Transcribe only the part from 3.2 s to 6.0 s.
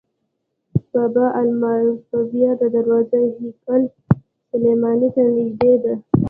هیکل سلیماني ته نږدې ده.